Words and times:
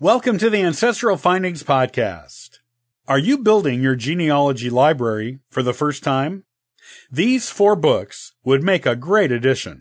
Welcome 0.00 0.38
to 0.38 0.48
the 0.48 0.62
Ancestral 0.62 1.16
Findings 1.16 1.64
Podcast. 1.64 2.60
Are 3.08 3.18
you 3.18 3.36
building 3.36 3.82
your 3.82 3.96
genealogy 3.96 4.70
library 4.70 5.40
for 5.50 5.60
the 5.60 5.72
first 5.72 6.04
time? 6.04 6.44
These 7.10 7.50
four 7.50 7.74
books 7.74 8.32
would 8.44 8.62
make 8.62 8.86
a 8.86 8.94
great 8.94 9.32
addition. 9.32 9.78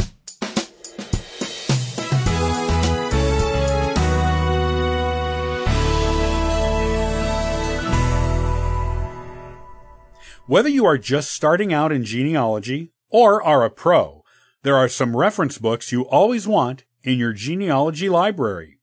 Whether 10.48 10.70
you 10.70 10.84
are 10.88 10.98
just 10.98 11.32
starting 11.32 11.72
out 11.72 11.92
in 11.92 12.04
genealogy 12.04 12.92
or 13.12 13.44
are 13.44 13.64
a 13.64 13.70
pro, 13.70 14.24
there 14.64 14.78
are 14.78 14.90
some 14.90 15.16
reference 15.16 15.60
books 15.60 15.92
you 15.92 16.08
always 16.08 16.48
want 16.48 16.86
in 17.04 17.20
your 17.20 17.34
genealogy 17.34 18.10
library. 18.10 18.77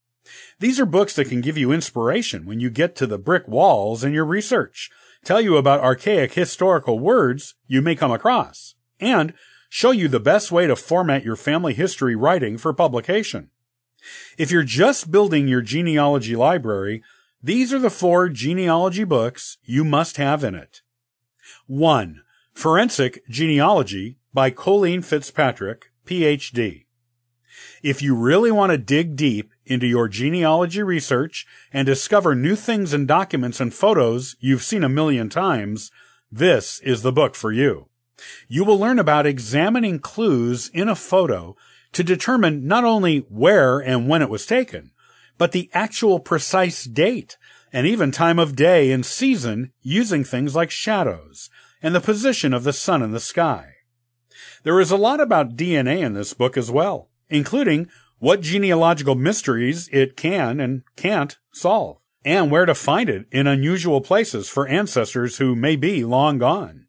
These 0.59 0.79
are 0.79 0.85
books 0.85 1.15
that 1.15 1.27
can 1.27 1.41
give 1.41 1.57
you 1.57 1.71
inspiration 1.71 2.45
when 2.45 2.59
you 2.59 2.69
get 2.69 2.95
to 2.97 3.07
the 3.07 3.17
brick 3.17 3.47
walls 3.47 4.03
in 4.03 4.13
your 4.13 4.25
research, 4.25 4.89
tell 5.23 5.41
you 5.41 5.57
about 5.57 5.81
archaic 5.81 6.33
historical 6.33 6.99
words 6.99 7.55
you 7.67 7.81
may 7.81 7.95
come 7.95 8.11
across, 8.11 8.75
and 8.99 9.33
show 9.69 9.91
you 9.91 10.07
the 10.07 10.19
best 10.19 10.51
way 10.51 10.67
to 10.67 10.75
format 10.75 11.25
your 11.25 11.35
family 11.35 11.73
history 11.73 12.15
writing 12.15 12.57
for 12.57 12.73
publication. 12.73 13.49
If 14.37 14.51
you're 14.51 14.63
just 14.63 15.11
building 15.11 15.47
your 15.47 15.61
genealogy 15.61 16.35
library, 16.35 17.03
these 17.43 17.73
are 17.73 17.79
the 17.79 17.89
four 17.89 18.29
genealogy 18.29 19.03
books 19.03 19.57
you 19.63 19.83
must 19.83 20.17
have 20.17 20.43
in 20.43 20.55
it. 20.55 20.81
1. 21.67 22.21
Forensic 22.53 23.27
Genealogy 23.27 24.17
by 24.33 24.51
Colleen 24.51 25.01
Fitzpatrick, 25.01 25.91
PhD. 26.05 26.84
If 27.83 28.01
you 28.01 28.15
really 28.15 28.51
want 28.51 28.71
to 28.71 28.77
dig 28.77 29.15
deep 29.15 29.51
into 29.65 29.87
your 29.87 30.07
genealogy 30.07 30.83
research 30.83 31.45
and 31.71 31.85
discover 31.85 32.35
new 32.35 32.55
things 32.55 32.93
in 32.93 33.05
documents 33.05 33.59
and 33.59 33.73
photos 33.73 34.35
you've 34.39 34.63
seen 34.63 34.83
a 34.83 34.89
million 34.89 35.29
times, 35.29 35.91
this 36.31 36.79
is 36.79 37.01
the 37.01 37.11
book 37.11 37.35
for 37.35 37.51
you. 37.51 37.89
You 38.47 38.63
will 38.63 38.79
learn 38.79 38.99
about 38.99 39.25
examining 39.25 39.99
clues 39.99 40.69
in 40.73 40.89
a 40.89 40.95
photo 40.95 41.55
to 41.93 42.03
determine 42.03 42.67
not 42.67 42.83
only 42.83 43.19
where 43.29 43.79
and 43.79 44.07
when 44.07 44.21
it 44.21 44.29
was 44.29 44.45
taken, 44.45 44.91
but 45.37 45.51
the 45.51 45.69
actual 45.73 46.19
precise 46.19 46.85
date 46.85 47.37
and 47.71 47.85
even 47.85 48.11
time 48.11 48.39
of 48.39 48.55
day 48.55 48.91
and 48.91 49.05
season 49.05 49.71
using 49.81 50.23
things 50.23 50.55
like 50.55 50.71
shadows 50.71 51.49
and 51.81 51.93
the 51.93 52.01
position 52.01 52.53
of 52.53 52.63
the 52.63 52.73
sun 52.73 53.01
in 53.01 53.11
the 53.11 53.19
sky. 53.19 53.73
There 54.63 54.79
is 54.79 54.91
a 54.91 54.97
lot 54.97 55.19
about 55.19 55.55
DNA 55.55 55.99
in 55.99 56.13
this 56.13 56.33
book 56.33 56.57
as 56.57 56.71
well, 56.71 57.09
including 57.29 57.89
what 58.19 58.41
genealogical 58.41 59.15
mysteries 59.15 59.89
it 59.91 60.15
can 60.15 60.59
and 60.59 60.83
can't 60.95 61.37
solve, 61.53 62.01
and 62.23 62.49
where 62.49 62.65
to 62.65 62.75
find 62.75 63.09
it 63.09 63.27
in 63.31 63.47
unusual 63.47 64.01
places 64.01 64.49
for 64.49 64.67
ancestors 64.67 65.37
who 65.37 65.55
may 65.55 65.75
be 65.75 66.03
long 66.03 66.37
gone. 66.37 66.87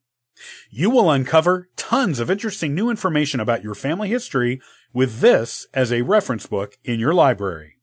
You 0.71 0.91
will 0.91 1.11
uncover 1.11 1.69
tons 1.77 2.19
of 2.21 2.31
interesting 2.31 2.75
new 2.75 2.91
information 2.91 3.41
about 3.41 3.63
your 3.63 3.75
family 3.75 4.09
history 4.09 4.61
with 4.93 5.21
this 5.21 5.67
as 5.75 5.93
a 5.93 6.03
reference 6.03 6.47
book 6.47 6.79
in 6.85 7.01
your 7.01 7.15
library. 7.15 7.79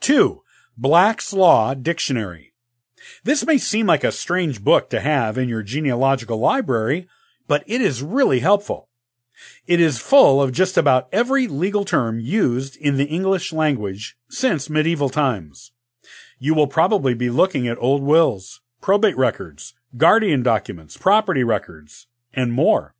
2. 0.00 0.42
Black's 0.76 1.32
Law 1.32 1.74
Dictionary. 1.74 2.52
This 3.24 3.46
may 3.46 3.58
seem 3.58 3.86
like 3.86 4.04
a 4.04 4.12
strange 4.12 4.62
book 4.62 4.90
to 4.90 5.00
have 5.00 5.36
in 5.38 5.48
your 5.48 5.62
genealogical 5.62 6.38
library, 6.38 7.08
but 7.46 7.64
it 7.66 7.80
is 7.80 8.02
really 8.02 8.40
helpful. 8.40 8.89
It 9.66 9.80
is 9.80 9.98
full 9.98 10.42
of 10.42 10.52
just 10.52 10.76
about 10.76 11.08
every 11.12 11.46
legal 11.46 11.84
term 11.84 12.20
used 12.20 12.76
in 12.76 12.96
the 12.96 13.04
English 13.04 13.52
language 13.52 14.16
since 14.28 14.70
medieval 14.70 15.08
times. 15.08 15.72
You 16.38 16.54
will 16.54 16.66
probably 16.66 17.14
be 17.14 17.30
looking 17.30 17.68
at 17.68 17.78
old 17.78 18.02
wills, 18.02 18.60
probate 18.80 19.16
records, 19.16 19.74
guardian 19.96 20.42
documents, 20.42 20.96
property 20.96 21.44
records, 21.44 22.06
and 22.32 22.52
more. 22.52 22.94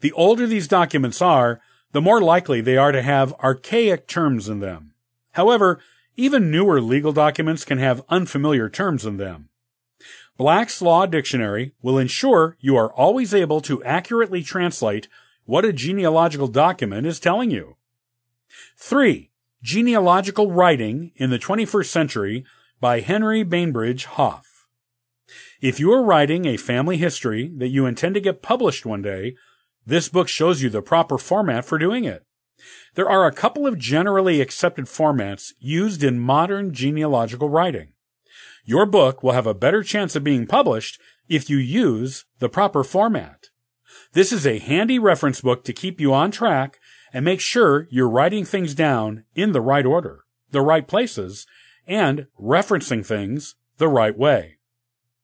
The 0.00 0.12
older 0.12 0.46
these 0.46 0.68
documents 0.68 1.22
are, 1.22 1.60
the 1.92 2.00
more 2.00 2.20
likely 2.20 2.60
they 2.60 2.76
are 2.76 2.92
to 2.92 3.02
have 3.02 3.32
archaic 3.34 4.06
terms 4.08 4.48
in 4.48 4.60
them. 4.60 4.92
However, 5.32 5.80
even 6.16 6.50
newer 6.50 6.80
legal 6.80 7.12
documents 7.12 7.64
can 7.64 7.78
have 7.78 8.04
unfamiliar 8.08 8.68
terms 8.68 9.06
in 9.06 9.16
them. 9.16 9.48
Black's 10.36 10.82
Law 10.82 11.06
Dictionary 11.06 11.72
will 11.80 11.96
ensure 11.96 12.56
you 12.60 12.76
are 12.76 12.92
always 12.92 13.32
able 13.32 13.60
to 13.62 13.82
accurately 13.84 14.42
translate 14.42 15.08
what 15.44 15.64
a 15.64 15.72
genealogical 15.72 16.48
document 16.48 17.06
is 17.06 17.20
telling 17.20 17.50
you. 17.50 17.76
3. 18.78 19.30
Genealogical 19.62 20.50
Writing 20.52 21.12
in 21.16 21.30
the 21.30 21.38
21st 21.38 21.86
Century 21.86 22.44
by 22.80 23.00
Henry 23.00 23.42
Bainbridge 23.42 24.04
Hoff. 24.04 24.68
If 25.60 25.80
you 25.80 25.92
are 25.92 26.02
writing 26.02 26.44
a 26.44 26.56
family 26.56 26.98
history 26.98 27.50
that 27.56 27.68
you 27.68 27.86
intend 27.86 28.14
to 28.14 28.20
get 28.20 28.42
published 28.42 28.84
one 28.84 29.02
day, 29.02 29.36
this 29.86 30.08
book 30.08 30.28
shows 30.28 30.62
you 30.62 30.70
the 30.70 30.82
proper 30.82 31.18
format 31.18 31.64
for 31.64 31.78
doing 31.78 32.04
it. 32.04 32.24
There 32.94 33.08
are 33.08 33.26
a 33.26 33.32
couple 33.32 33.66
of 33.66 33.78
generally 33.78 34.40
accepted 34.40 34.86
formats 34.86 35.52
used 35.58 36.02
in 36.02 36.18
modern 36.18 36.72
genealogical 36.72 37.48
writing. 37.48 37.92
Your 38.64 38.86
book 38.86 39.22
will 39.22 39.32
have 39.32 39.46
a 39.46 39.54
better 39.54 39.82
chance 39.82 40.16
of 40.16 40.24
being 40.24 40.46
published 40.46 41.00
if 41.28 41.50
you 41.50 41.56
use 41.56 42.24
the 42.38 42.48
proper 42.48 42.84
format. 42.84 43.48
This 44.14 44.30
is 44.30 44.46
a 44.46 44.60
handy 44.60 45.00
reference 45.00 45.40
book 45.40 45.64
to 45.64 45.72
keep 45.72 46.00
you 46.00 46.14
on 46.14 46.30
track 46.30 46.78
and 47.12 47.24
make 47.24 47.40
sure 47.40 47.88
you're 47.90 48.08
writing 48.08 48.44
things 48.44 48.72
down 48.72 49.24
in 49.34 49.50
the 49.50 49.60
right 49.60 49.84
order, 49.84 50.20
the 50.52 50.60
right 50.60 50.86
places, 50.86 51.48
and 51.84 52.28
referencing 52.40 53.04
things 53.04 53.56
the 53.78 53.88
right 53.88 54.16
way. 54.16 54.58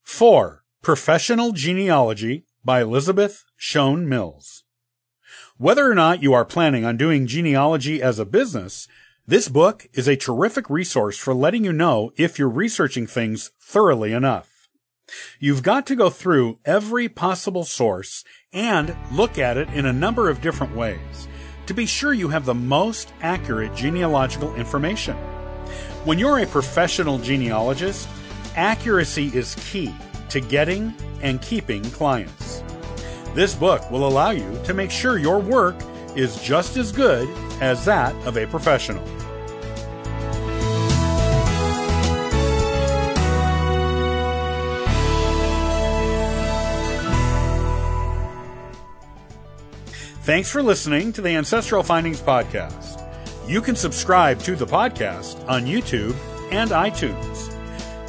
4. 0.03 0.65
Professional 0.83 1.53
Genealogy 1.53 2.47
by 2.65 2.83
Elizabeth 2.83 3.45
Shown 3.57 4.09
Mills. 4.09 4.65
Whether 5.57 5.89
or 5.89 5.95
not 5.95 6.21
you 6.21 6.33
are 6.33 6.45
planning 6.45 6.85
on 6.85 6.97
doing 6.97 7.29
genealogy 7.29 8.03
as 8.03 8.19
a 8.19 8.25
business, 8.25 8.89
this 9.25 9.49
book 9.49 9.87
is 9.93 10.09
a 10.09 10.17
terrific 10.17 10.69
resource 10.69 11.17
for 11.17 11.33
letting 11.33 11.65
you 11.65 11.73
know 11.73 12.11
if 12.17 12.41
you're 12.41 12.49
researching 12.49 13.07
things 13.07 13.53
thoroughly 13.61 14.13
enough. 14.13 14.50
You've 15.39 15.63
got 15.63 15.87
to 15.87 15.97
go 15.97 16.11
through 16.11 16.59
every 16.65 17.09
possible 17.09 17.65
source 17.65 18.25
and 18.53 18.97
look 19.13 19.39
at 19.39 19.57
it 19.57 19.69
in 19.71 19.87
a 19.87 19.93
number 19.93 20.29
of 20.29 20.41
different 20.41 20.75
ways 20.75 21.29
to 21.67 21.75
be 21.75 21.87
sure 21.87 22.13
you 22.13 22.29
have 22.29 22.47
the 22.47 22.55
most 22.55 23.13
accurate 23.21 23.75
genealogical 23.77 24.55
information. 24.57 25.17
When 26.05 26.19
you're 26.19 26.41
a 26.41 26.47
professional 26.47 27.19
genealogist, 27.19 28.09
accuracy 28.57 29.31
is 29.35 29.55
key 29.71 29.95
to 30.31 30.41
getting 30.41 30.95
and 31.23 31.41
keeping 31.41 31.83
clients. 31.83 32.65
This 33.35 33.55
book 33.55 33.89
will 33.91 34.09
allow 34.09 34.31
you 34.31 34.61
to 34.65 34.75
make 34.75 34.91
sure 34.91 35.19
your 35.19 35.39
work 35.39 35.77
is 36.17 36.43
just 36.43 36.77
as 36.77 36.91
good 36.91 37.29
as 37.61 37.85
that 37.85 38.15
of 38.27 38.37
a 38.37 38.47
professional. 38.49 39.05
Thanks 50.31 50.49
for 50.49 50.63
listening 50.63 51.13
to 51.15 51.23
the 51.23 51.31
Ancestral 51.31 51.83
Findings 51.83 52.21
Podcast. 52.21 53.03
You 53.49 53.61
can 53.61 53.75
subscribe 53.75 54.39
to 54.43 54.55
the 54.55 54.65
podcast 54.65 55.45
on 55.49 55.65
YouTube 55.65 56.15
and 56.53 56.71
iTunes. 56.71 57.53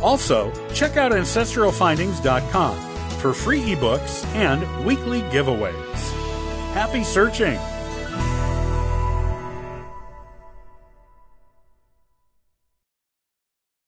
Also, 0.04 0.52
check 0.72 0.98
out 0.98 1.14
ancestralfindings.com 1.14 2.78
for 3.18 3.34
free 3.34 3.62
ebooks 3.62 4.24
and 4.36 4.86
weekly 4.86 5.22
giveaways. 5.32 6.12
Happy 6.74 7.04
searching! 7.04 7.58